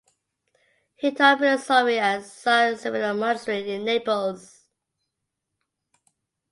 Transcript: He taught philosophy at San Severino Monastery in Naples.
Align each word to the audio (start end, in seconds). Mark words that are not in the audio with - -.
He 0.95 1.11
taught 1.11 1.37
philosophy 1.37 1.99
at 1.99 2.23
San 2.23 2.75
Severino 2.75 3.13
Monastery 3.13 3.69
in 3.71 3.85
Naples. 3.85 4.65